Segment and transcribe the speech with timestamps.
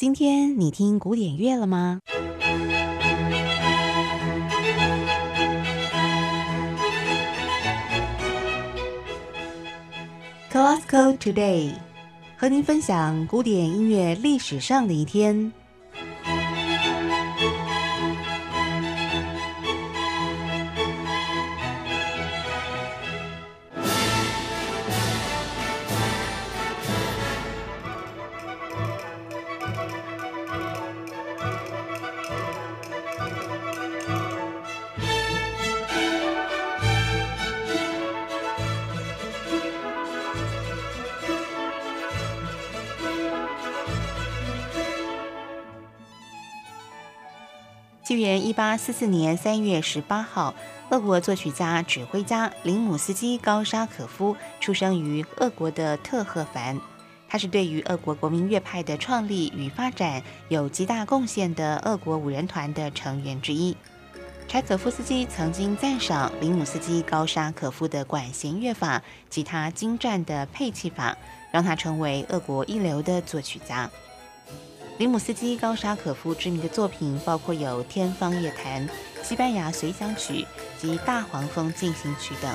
[0.00, 2.00] 今天你听古典乐了吗
[10.50, 11.74] ？Classical Today，
[12.38, 15.52] 和您分享古典音乐历史上的一天。
[48.10, 50.52] 纪元一八四四年三月十八号，
[50.90, 56.80] 俄国作曲家、指挥家林姆斯基·高沙可夫出生于俄国的特赫凡。
[57.28, 63.76] 他是对于俄国国民乐派的创立与发展有极大贡献的俄国五人团的成员之一。
[64.48, 71.16] 柴可夫斯基曾经赞赏林姆斯基·高沙可夫的管弦乐法及他精湛的配器法，
[71.52, 73.88] 让他成为俄国一流的作曲家。
[75.00, 78.86] 林姆斯基·高沙可夫知名的作品包括有《天方夜谭》、
[79.22, 80.46] 《西班牙随想曲》
[80.78, 82.54] 及《大黄蜂进行曲》等。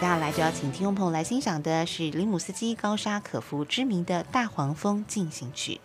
[0.00, 5.78] 接下来就要请听众朋友来欣赏的是林姆斯基·高沙可夫知名的《大黄蜂进行曲》。